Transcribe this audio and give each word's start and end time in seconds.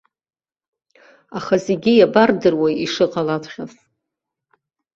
Аха 1.37 1.55
зегьы 1.65 1.91
иабардыруеи 1.95 2.75
ишыҟалаҵәҟьаз. 2.85 3.73